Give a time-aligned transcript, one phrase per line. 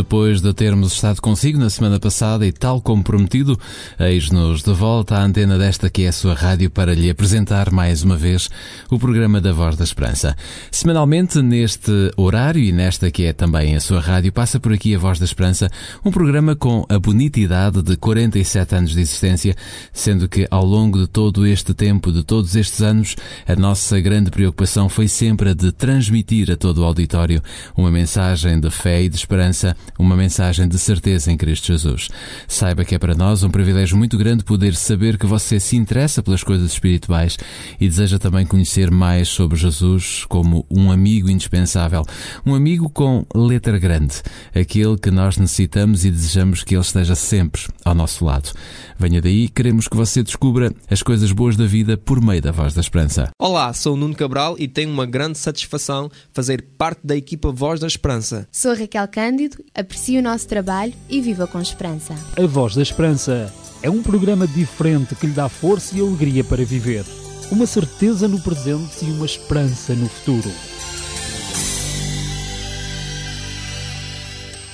[0.00, 3.60] Depois de termos estado consigo na semana passada e tal como prometido,
[3.98, 8.02] eis-nos de volta à antena desta que é a sua rádio para lhe apresentar mais
[8.02, 8.48] uma vez
[8.90, 10.34] o programa da Voz da Esperança.
[10.70, 14.98] Semanalmente, neste horário e nesta que é também a sua rádio, passa por aqui a
[14.98, 15.70] Voz da Esperança,
[16.02, 19.54] um programa com a bonita idade de 47 anos de existência,
[19.92, 24.30] sendo que ao longo de todo este tempo, de todos estes anos, a nossa grande
[24.30, 27.42] preocupação foi sempre a de transmitir a todo o auditório
[27.76, 32.08] uma mensagem de fé e de esperança uma mensagem de certeza em Cristo Jesus.
[32.48, 36.22] Saiba que é para nós um privilégio muito grande poder saber que você se interessa
[36.22, 37.36] pelas coisas espirituais
[37.80, 42.04] e deseja também conhecer mais sobre Jesus como um amigo indispensável,
[42.44, 44.22] um amigo com letra grande,
[44.54, 48.50] aquele que nós necessitamos e desejamos que ele esteja sempre ao nosso lado.
[48.98, 52.74] Venha daí, queremos que você descubra as coisas boas da vida por meio da Voz
[52.74, 53.30] da Esperança.
[53.38, 57.80] Olá, sou o Nuno Cabral e tenho uma grande satisfação fazer parte da equipa Voz
[57.80, 58.46] da Esperança.
[58.52, 62.14] Sou Raquel Cândido, aprecio o nosso trabalho e viva com esperança.
[62.36, 66.64] A Voz da Esperança é um programa diferente que lhe dá força e alegria para
[66.64, 67.04] viver.
[67.50, 70.50] Uma certeza no presente e uma esperança no futuro.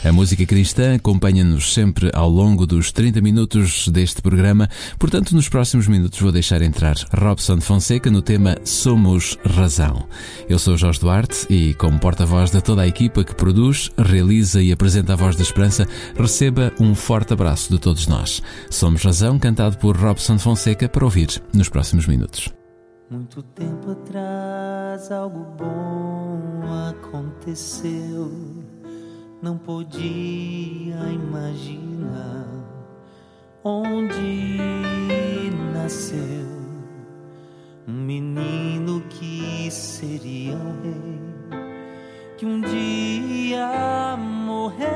[0.06, 4.68] A música cristã acompanha-nos sempre ao longo dos 30 minutos deste programa,
[5.00, 10.06] portanto, nos próximos minutos vou deixar entrar Robson Fonseca no tema Somos Razão.
[10.48, 14.70] Eu sou Jorge Duarte e, como porta-voz de toda a equipa que produz, realiza e
[14.70, 18.40] apresenta a Voz da Esperança, receba um forte abraço de todos nós.
[18.70, 22.48] Somos Razão, cantado por Robson Fonseca, para ouvir nos próximos minutos.
[23.10, 28.65] Muito tempo atrás algo bom aconteceu
[29.46, 32.48] não podia imaginar
[33.62, 34.68] onde
[35.72, 36.18] nasceu
[37.86, 41.20] um menino que seria um rei,
[42.36, 44.88] que um dia morreu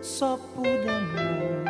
[0.00, 1.64] só por amor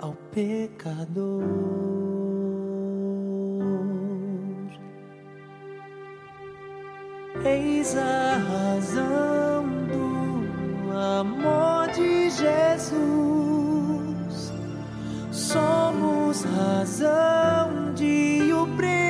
[0.00, 2.01] ao pecador.
[7.44, 12.92] Eis a razão do amor de Jesus.
[15.32, 19.01] Somos razão de o pregarem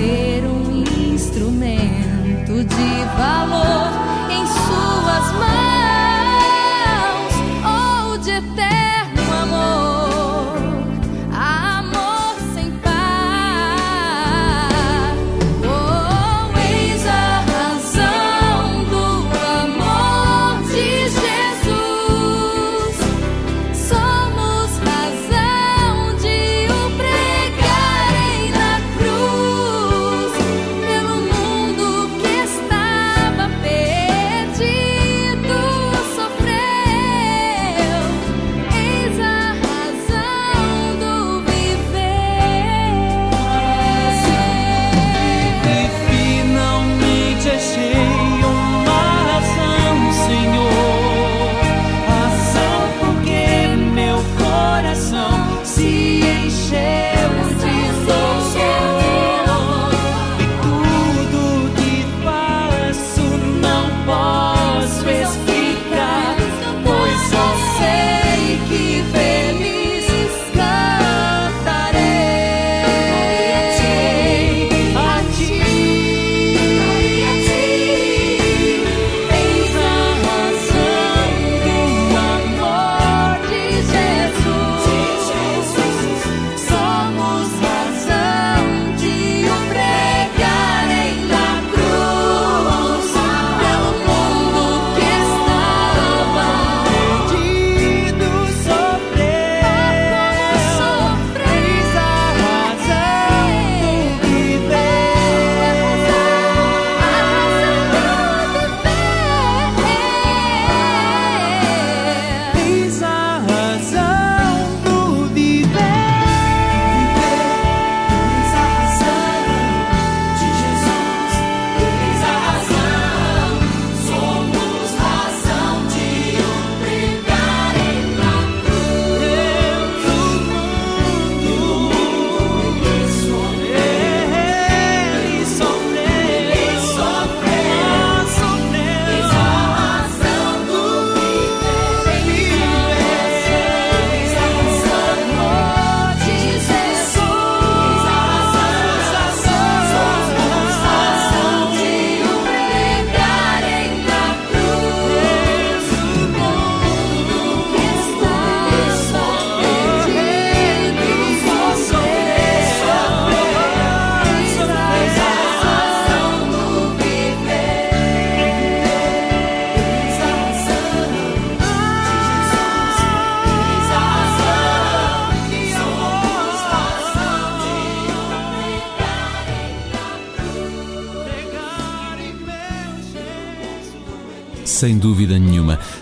[0.00, 3.89] ser um instrumento de valor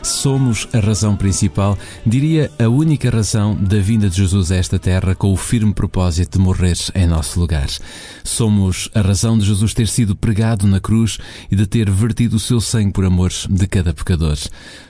[0.03, 1.77] Somos a razão principal,
[2.07, 6.39] diria a única razão da vinda de Jesus a esta terra com o firme propósito
[6.39, 7.69] de morrer em nosso lugar.
[8.25, 11.19] Somos a razão de Jesus ter sido pregado na cruz
[11.51, 14.39] e de ter vertido o seu sangue por amor de cada pecador.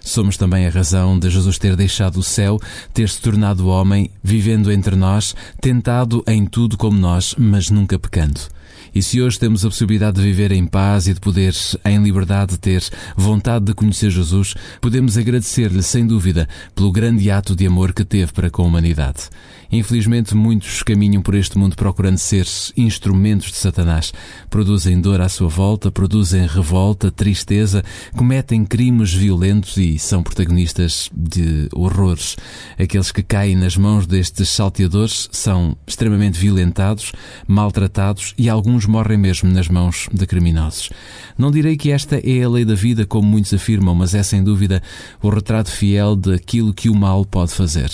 [0.01, 2.59] Somos também a razão de Jesus ter deixado o céu,
[2.93, 8.58] ter se tornado homem, vivendo entre nós, tentado em tudo como nós, mas nunca pecando.
[8.99, 11.55] E se hoje temos a possibilidade de viver em paz e de poder,
[11.85, 12.83] em liberdade, ter
[13.17, 18.33] vontade de conhecer Jesus, podemos agradecer-lhe, sem dúvida, pelo grande ato de amor que teve
[18.33, 19.31] para com a humanidade.
[19.71, 24.13] Infelizmente, muitos caminham por este mundo procurando ser instrumentos de Satanás.
[24.49, 27.85] Produzem dor à sua volta, produzem revolta, tristeza,
[28.17, 32.37] cometem crimes violentos e são protagonistas de horrores.
[32.79, 37.13] Aqueles que caem nas mãos destes salteadores são extremamente violentados,
[37.47, 40.91] maltratados e alguns morrem mesmo nas mãos de criminosos.
[41.37, 44.43] Não direi que esta é a lei da vida, como muitos afirmam, mas é sem
[44.43, 44.83] dúvida
[45.23, 47.91] o retrato fiel daquilo que o mal pode fazer.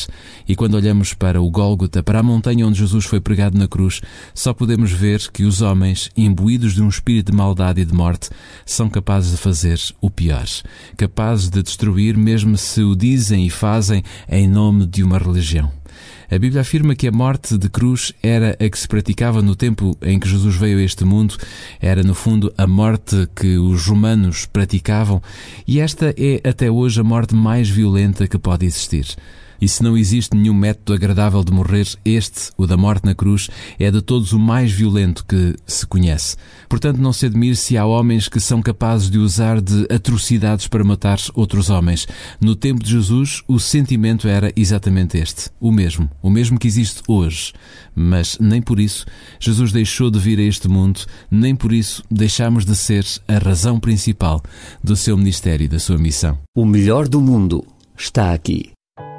[0.46, 4.02] E quando olhamos para o Gólgota, para a montanha onde Jesus foi pregado na cruz,
[4.34, 8.28] só podemos ver que os homens, imbuídos de um espírito de maldade e de morte,
[8.66, 10.44] são capazes de fazer o pior,
[10.94, 15.72] capazes de destruir, mesmo se o dizem e fazem em nome de uma religião.
[16.30, 19.96] A Bíblia afirma que a morte de cruz era a que se praticava no tempo
[20.02, 21.34] em que Jesus veio a este mundo,
[21.80, 25.22] era no fundo a morte que os romanos praticavam,
[25.66, 29.16] e esta é até hoje a morte mais violenta que pode existir.
[29.64, 33.48] E se não existe nenhum método agradável de morrer, este, o da morte na cruz,
[33.78, 36.36] é de todos o mais violento que se conhece.
[36.68, 40.84] Portanto, não se admire se há homens que são capazes de usar de atrocidades para
[40.84, 42.06] matar outros homens.
[42.38, 47.00] No tempo de Jesus, o sentimento era exatamente este, o mesmo, o mesmo que existe
[47.08, 47.54] hoje.
[47.94, 49.06] Mas nem por isso
[49.40, 51.00] Jesus deixou de vir a este mundo,
[51.30, 54.42] nem por isso deixamos de ser a razão principal
[54.82, 56.38] do seu ministério e da sua missão.
[56.54, 57.64] O melhor do mundo
[57.96, 58.73] está aqui.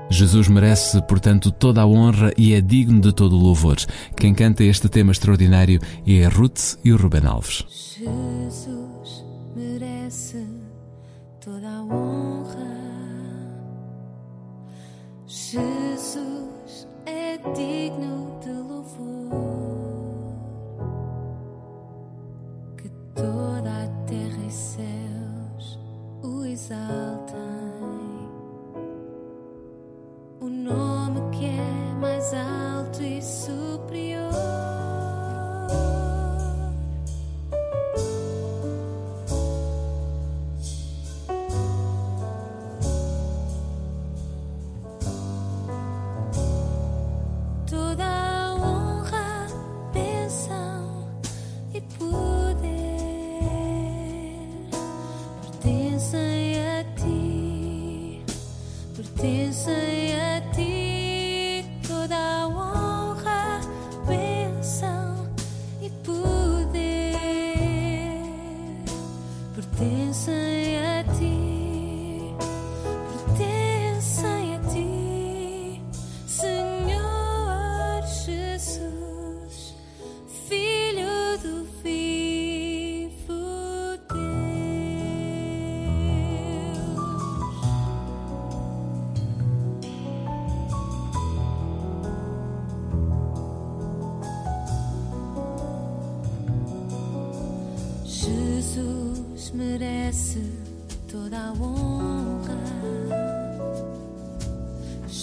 [0.09, 3.77] Jesus merece, portanto, toda a honra e é digno de todo o louvor.
[4.15, 7.65] Quem canta este tema extraordinário é a Ruth e o Ruben Alves.
[7.97, 10.45] Jesus merece
[11.43, 12.75] toda a honra.
[15.25, 19.31] Jesus é digno de louvor.
[22.77, 25.79] Que toda a terra e céus
[26.23, 27.24] o exaltem.
[32.25, 34.34] Mais alto e superior.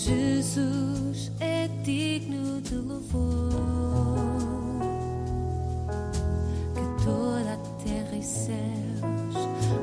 [0.04, 3.52] Jesus é digno de louvor.
[6.74, 9.36] Que toda a terra e céus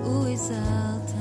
[0.03, 1.15] o exaltem.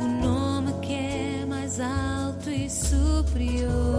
[0.00, 3.89] O nome que é mais alto e superior.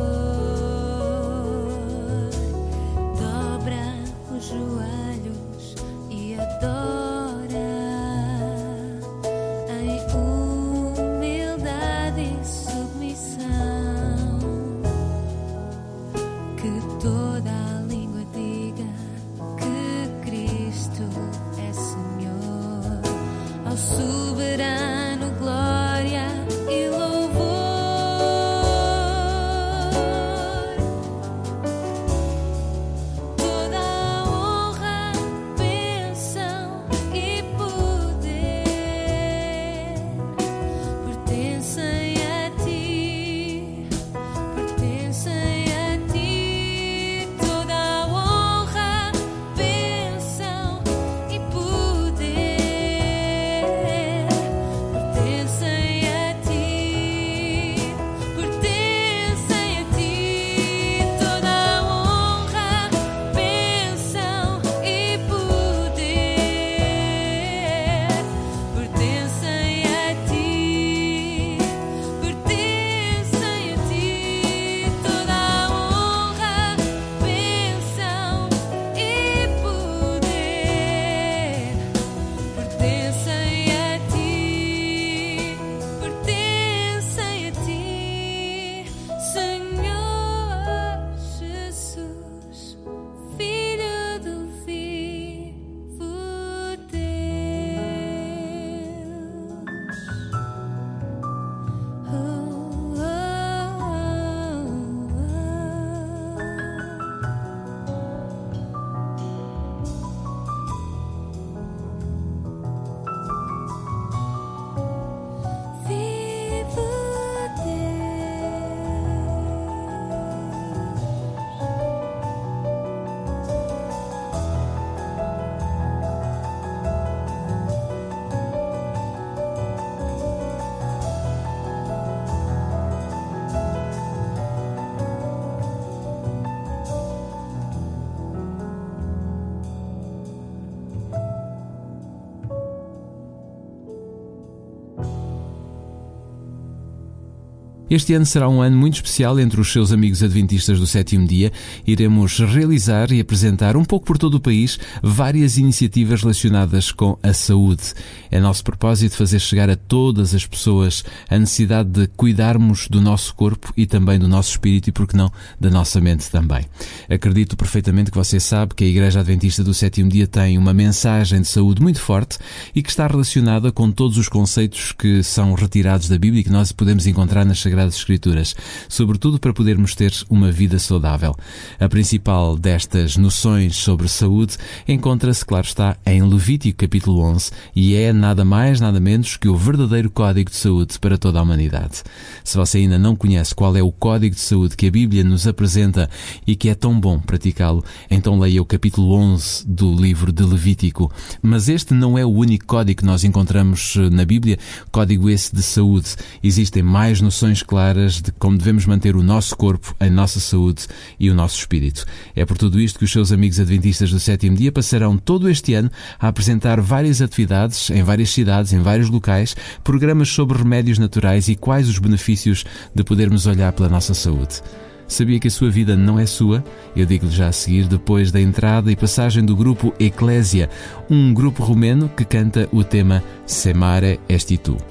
[147.92, 151.52] Este ano será um ano muito especial entre os seus amigos adventistas do sétimo dia.
[151.86, 157.34] Iremos realizar e apresentar um pouco por todo o país várias iniciativas relacionadas com a
[157.34, 157.94] saúde.
[158.32, 163.36] É nosso propósito fazer chegar a todas as pessoas a necessidade de cuidarmos do nosso
[163.36, 165.30] corpo e também do nosso espírito e, por que não,
[165.60, 166.66] da nossa mente também.
[167.10, 171.42] Acredito perfeitamente que você sabe que a Igreja Adventista do Sétimo Dia tem uma mensagem
[171.42, 172.38] de saúde muito forte
[172.74, 176.50] e que está relacionada com todos os conceitos que são retirados da Bíblia e que
[176.50, 178.56] nós podemos encontrar nas Sagradas Sagradas Escrituras,
[178.88, 181.36] sobretudo para podermos ter uma vida saudável.
[181.80, 184.58] A principal destas noções sobre saúde
[184.88, 189.56] encontra-se, claro está, em Levítico capítulo 11 e é nada mais, nada menos que o
[189.56, 192.04] verdadeiro código de saúde para toda a humanidade.
[192.44, 195.48] Se você ainda não conhece qual é o código de saúde que a Bíblia nos
[195.48, 196.10] apresenta
[196.46, 201.12] e que é tão bom praticá-lo, então leia o capítulo 11 do livro de Levítico.
[201.42, 204.60] Mas este não é o único código que nós encontramos eh, na Bíblia,
[204.92, 206.16] código esse de saúde.
[206.44, 210.88] Existem mais noções claras de como devemos manter o nosso corpo, a nossa saúde
[211.18, 212.06] e o nosso espírito.
[212.36, 215.74] É por tudo isto que os seus amigos adventistas do sétimo dia passarão todo este
[215.74, 221.48] ano a apresentar várias atividades em várias cidades, em vários locais, programas sobre remédios naturais
[221.48, 224.62] e quais os benefícios de podermos olhar pela nossa saúde.
[225.08, 226.62] Sabia que a sua vida não é sua?
[226.94, 230.70] Eu digo-lhe já a seguir, depois da entrada e passagem do grupo Eclésia,
[231.10, 234.91] um grupo romeno que canta o tema Semare Esti Tu.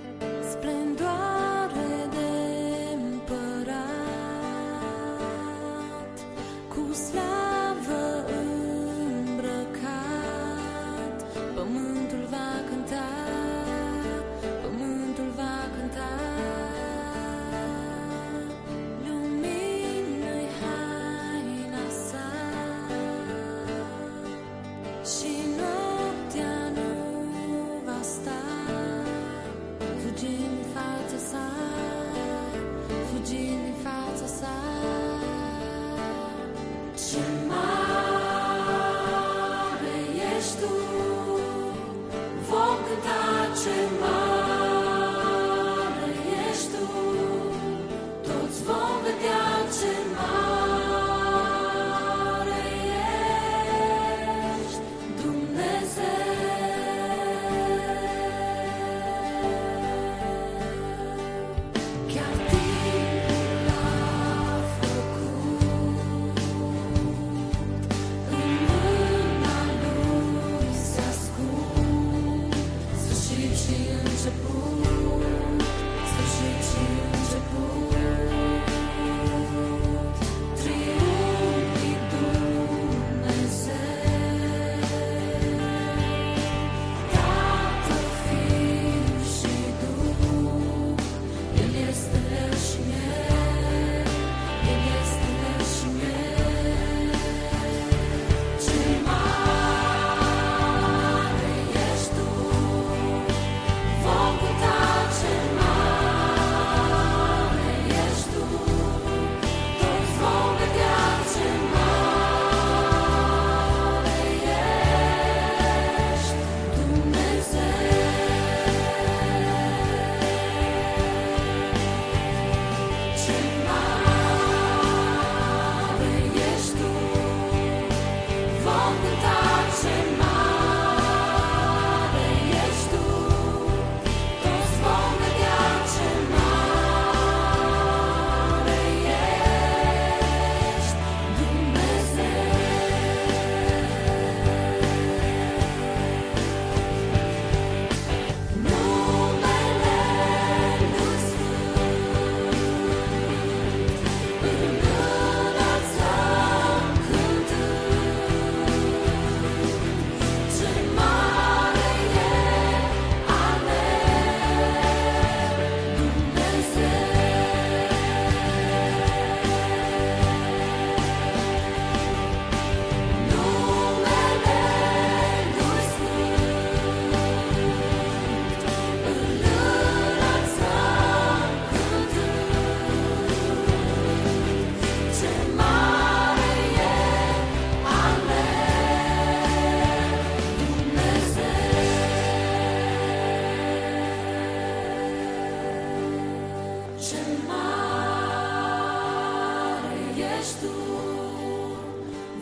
[200.58, 200.68] tu,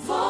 [0.07, 0.29] vou.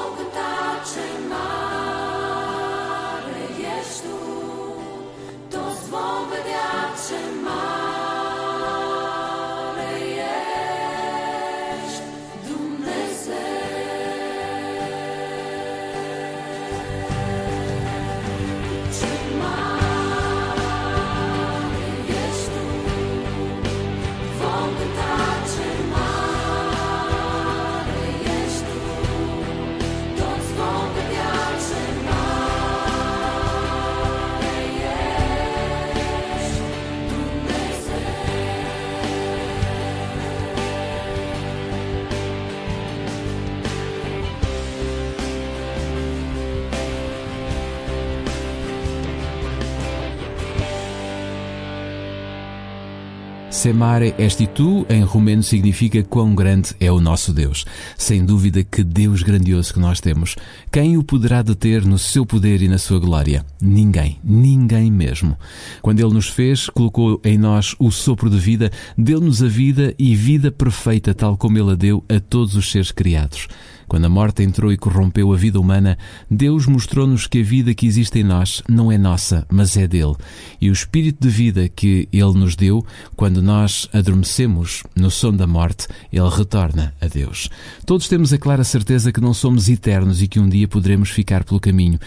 [53.58, 57.64] Semare esti tu, em romeno, significa quão grande é o nosso Deus.
[57.96, 60.36] Sem dúvida que Deus grandioso que nós temos.
[60.70, 63.44] Quem o poderá deter no seu poder e na sua glória?
[63.60, 65.36] Ninguém, ninguém mesmo.
[65.82, 70.14] Quando Ele nos fez, colocou em nós o sopro de vida, deu-nos a vida e
[70.14, 73.48] vida perfeita, tal como Ele a deu a todos os seres criados.
[73.88, 75.96] Quando a morte entrou e corrompeu a vida humana,
[76.30, 80.14] Deus mostrou-nos que a vida que existe em nós não é nossa, mas é dele.
[80.60, 82.84] E o espírito de vida que ele nos deu,
[83.16, 87.48] quando nós adormecemos no sono da morte, ele retorna a Deus.
[87.86, 91.42] Todos temos a clara certeza que não somos eternos e que um dia poderemos ficar
[91.42, 91.98] pelo caminho.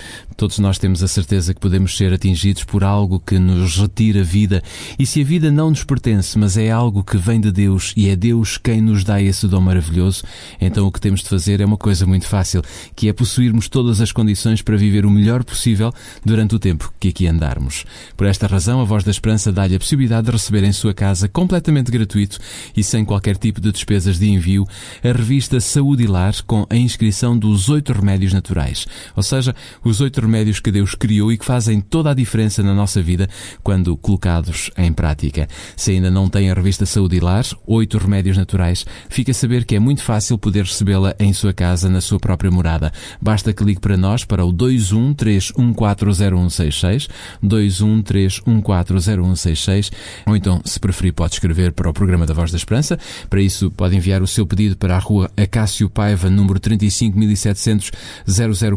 [0.42, 4.24] Todos nós temos a certeza que podemos ser atingidos por algo que nos retira a
[4.24, 4.64] vida.
[4.98, 8.10] E se a vida não nos pertence, mas é algo que vem de Deus e
[8.10, 10.24] é Deus quem nos dá esse dom maravilhoso,
[10.60, 12.64] então o que temos de fazer é uma coisa muito fácil,
[12.96, 15.94] que é possuirmos todas as condições para viver o melhor possível
[16.26, 17.86] durante o tempo que aqui andarmos.
[18.18, 21.30] Por esta razão, a Voz da Esperança dá-lhe a possibilidade de receber em sua casa,
[21.30, 22.40] completamente gratuito
[22.76, 24.66] e sem qualquer tipo de despesas de envio,
[25.04, 28.88] a revista Saúde e Lar com a inscrição dos oito remédios naturais.
[29.16, 32.74] Ou seja, os oito remédios que Deus criou e que fazem toda a diferença na
[32.74, 33.28] nossa vida
[33.62, 35.46] quando colocados em prática.
[35.76, 39.66] Se ainda não tem a revista Saúde e Lar, oito remédios naturais, fica a saber
[39.66, 42.94] que é muito fácil poder recebê-la em sua casa, na sua própria morada.
[43.22, 47.10] Basta que ligue para nós para o 213140166,
[47.44, 49.92] 213140166,
[50.26, 52.98] ou então, se preferir, pode escrever para o programa da Voz da Esperança.
[53.30, 57.92] Para isso, pode enviar o seu pedido para a rua Acácio Paiva, número 35700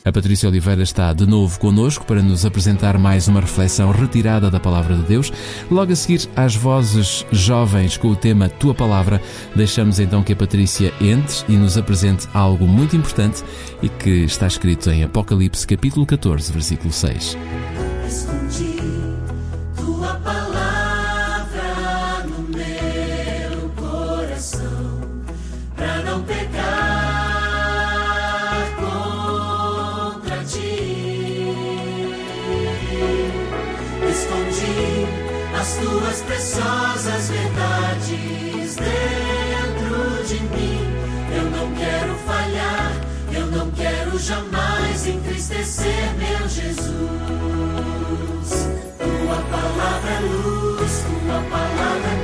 [0.04, 4.58] A Patrícia Oliveira está de novo connosco para nos apresentar mais uma reflexão retirada da
[4.58, 5.32] Palavra de Deus.
[5.70, 9.22] Logo a seguir, às vozes jovens com o tema Tua Palavra,
[9.54, 13.44] deixamos então que a Patrícia entre e nos apresente algo muito importante
[13.80, 17.36] e que está escrito em Apocalipse capítulo 14, versículo 6.
[34.22, 35.04] Escondi
[35.60, 40.78] as tuas preciosas verdades dentro de mim.
[41.34, 42.92] Eu não quero falhar,
[43.32, 46.86] eu não quero jamais entristecer meu Jesus.
[48.96, 52.21] Tua palavra é luz, tua palavra é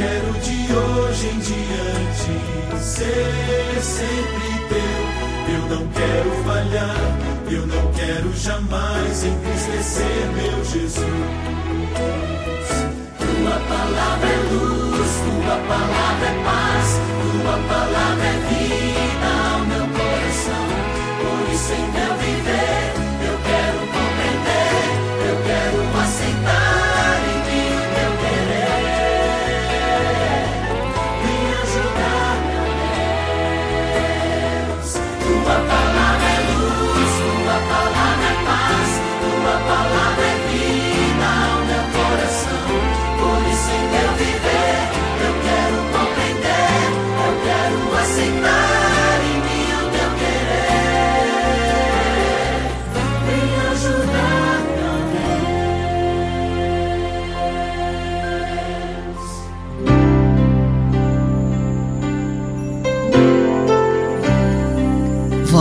[0.00, 2.32] quero de hoje em diante
[2.80, 5.00] ser sempre teu.
[5.54, 7.18] Eu não quero falhar,
[7.50, 11.04] eu não quero jamais entristecer meu Jesus.
[13.18, 16.88] Tua palavra é luz, tua palavra é paz,
[17.22, 20.66] tua palavra é vida ao meu coração.
[21.20, 21.86] Por isso em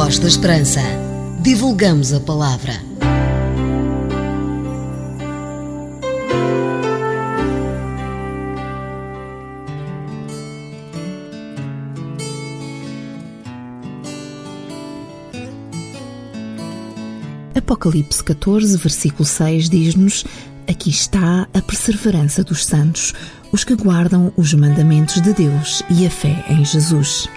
[0.10, 0.82] Voz da Esperança.
[1.40, 2.74] Divulgamos a palavra.
[17.54, 20.26] Apocalipse 14, versículo 6 diz-nos:
[20.68, 23.14] Aqui está a perseverança dos santos,
[23.52, 27.30] os que guardam os mandamentos de Deus e a fé em Jesus.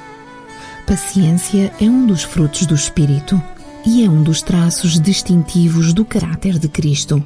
[0.87, 3.41] Paciência é um dos frutos do Espírito
[3.87, 7.25] e é um dos traços distintivos do caráter de Cristo.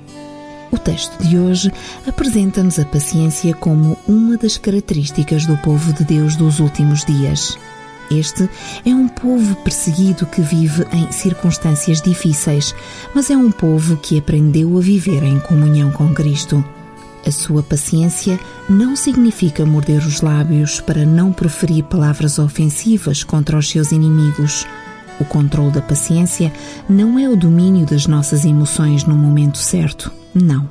[0.71, 1.73] O texto de hoje
[2.07, 7.59] apresenta-nos a paciência como uma das características do povo de Deus dos últimos dias.
[8.11, 8.49] Este
[8.85, 12.75] é um povo perseguido que vive em circunstâncias difíceis,
[13.15, 16.65] mas é um povo que aprendeu a viver em comunhão com Cristo.
[17.27, 18.39] A sua paciência
[18.71, 24.65] não significa morder os lábios para não proferir palavras ofensivas contra os seus inimigos.
[25.19, 26.53] O controle da paciência
[26.89, 30.13] não é o domínio das nossas emoções no momento certo.
[30.33, 30.69] Não.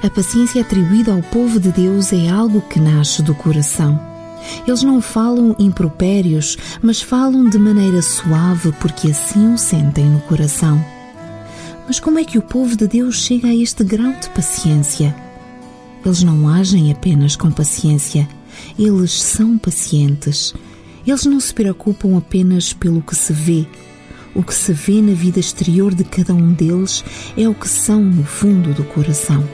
[0.00, 3.98] A paciência atribuída ao povo de Deus é algo que nasce do coração.
[4.66, 10.82] Eles não falam impropérios, mas falam de maneira suave porque assim o sentem no coração.
[11.86, 15.14] Mas como é que o povo de Deus chega a este grau de paciência?
[16.04, 18.28] Eles não agem apenas com paciência,
[18.78, 20.54] eles são pacientes.
[21.06, 23.66] Eles não se preocupam apenas pelo que se vê.
[24.34, 27.04] O que se vê na vida exterior de cada um deles
[27.36, 29.46] é o que são no fundo do coração.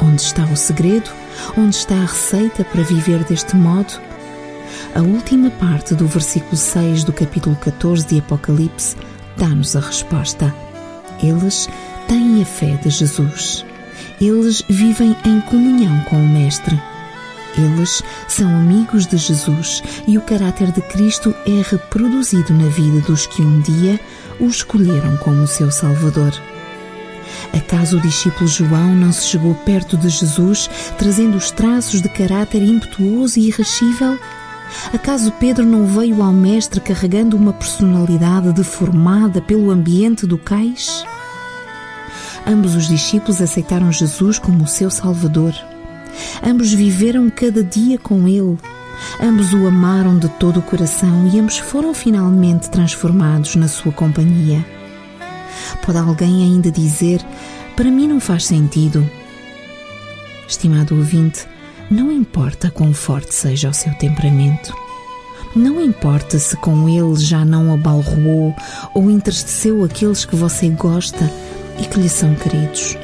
[0.00, 1.10] Onde está o segredo?
[1.56, 4.00] Onde está a receita para viver deste modo?
[4.94, 8.96] A última parte do versículo 6 do capítulo 14 de Apocalipse
[9.36, 10.54] dá-nos a resposta.
[11.22, 11.68] Eles
[12.08, 13.64] têm a fé de Jesus.
[14.22, 16.80] Eles vivem em comunhão com o Mestre.
[17.58, 23.26] Eles são amigos de Jesus e o caráter de Cristo é reproduzido na vida dos
[23.26, 23.98] que um dia
[24.38, 26.32] o escolheram como seu Salvador.
[27.52, 32.62] Acaso o discípulo João não se chegou perto de Jesus trazendo os traços de caráter
[32.62, 34.16] impetuoso e irascível?
[34.94, 41.04] Acaso Pedro não veio ao Mestre carregando uma personalidade deformada pelo ambiente do cais?
[42.46, 45.54] Ambos os discípulos aceitaram Jesus como o seu Salvador.
[46.42, 48.58] Ambos viveram cada dia com Ele.
[49.20, 54.64] Ambos o amaram de todo o coração e ambos foram finalmente transformados na sua companhia.
[55.84, 57.24] Pode alguém ainda dizer:
[57.76, 59.08] Para mim não faz sentido?
[60.46, 61.46] Estimado ouvinte,
[61.90, 64.74] não importa quão forte seja o seu temperamento.
[65.54, 68.54] Não importa se com ele já não abalroou
[68.94, 71.30] ou entristeceu aqueles que você gosta
[71.82, 72.96] e que lhe são queridos.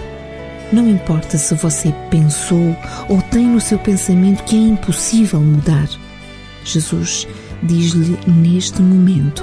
[0.73, 2.77] Não importa se você pensou
[3.09, 5.89] ou tem no seu pensamento que é impossível mudar.
[6.65, 7.27] Jesus
[7.63, 9.43] diz-lhe neste momento: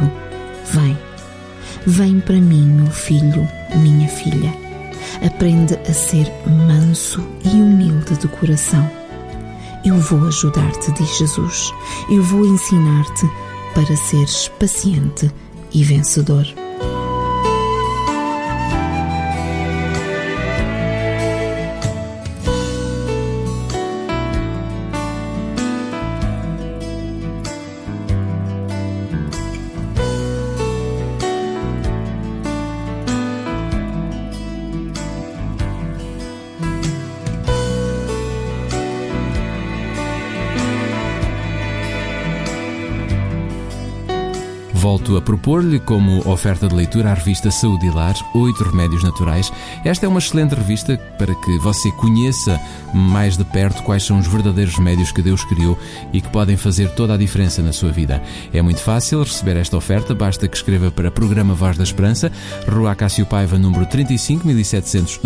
[0.72, 0.98] Vem,
[1.86, 4.54] vem para mim, meu filho, minha filha.
[5.26, 6.32] Aprende a ser
[6.68, 8.90] manso e humilde de coração.
[9.84, 11.72] Eu vou ajudar-te, diz Jesus.
[12.10, 13.30] Eu vou ensinar-te
[13.74, 15.32] para seres paciente
[15.74, 16.65] e vencedor.
[44.86, 49.52] Volto a propor-lhe como oferta de leitura a revista Saúde e Lar, Oito Remédios Naturais.
[49.84, 52.62] Esta é uma excelente revista para que você conheça
[52.94, 55.76] mais de perto quais são os verdadeiros remédios que Deus criou
[56.14, 58.22] e que podem fazer toda a diferença na sua vida.
[58.54, 62.32] É muito fácil receber esta oferta, basta que escreva para Programa Voz da Esperança,
[62.72, 65.20] Rua Cássio Paiva, número 35 1700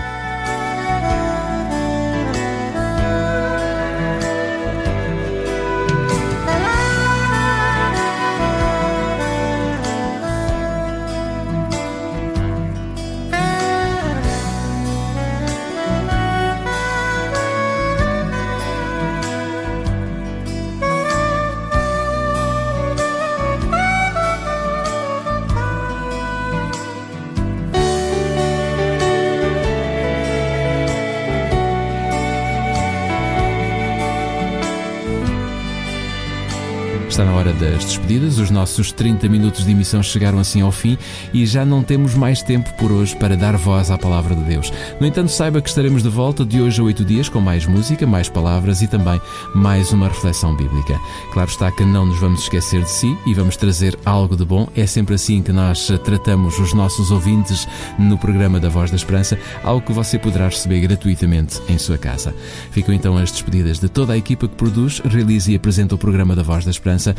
[37.81, 40.97] Das despedidas, os nossos 30 minutos de emissão chegaram assim ao fim
[41.33, 44.71] e já não temos mais tempo por hoje para dar voz à palavra de Deus.
[44.99, 48.05] No entanto, saiba que estaremos de volta de hoje a oito dias com mais música,
[48.05, 49.19] mais palavras e também
[49.55, 50.99] mais uma reflexão bíblica.
[51.33, 54.67] Claro está que não nos vamos esquecer de si e vamos trazer algo de bom.
[54.75, 57.67] É sempre assim que nós tratamos os nossos ouvintes
[57.97, 62.33] no programa da Voz da Esperança, algo que você poderá receber gratuitamente em sua casa.
[62.71, 66.35] Ficam então as despedidas de toda a equipa que produz, realiza e apresenta o programa
[66.35, 67.15] da Voz da Esperança,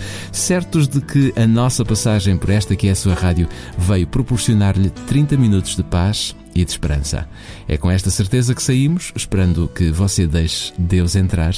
[0.52, 4.90] certos de que a nossa passagem por esta que é a sua rádio veio proporcionar-lhe
[4.90, 7.26] 30 minutos de paz e de esperança.
[7.66, 11.54] É com esta certeza que saímos, esperando que você deixe Deus entrar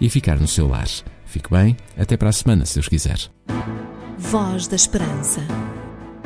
[0.00, 0.88] e ficar no seu lar.
[1.26, 3.18] Fique bem, até para a semana, se Deus quiser.
[4.16, 5.42] Voz da Esperança.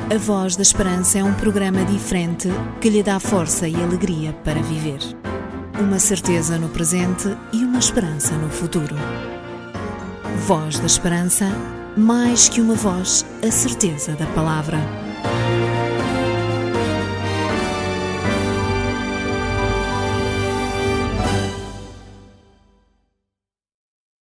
[0.09, 2.47] A Voz da Esperança é um programa diferente
[2.79, 4.99] que lhe dá força e alegria para viver.
[5.77, 8.95] Uma certeza no presente e uma esperança no futuro.
[10.47, 11.51] Voz da Esperança,
[11.95, 15.02] mais que uma voz, a certeza da palavra.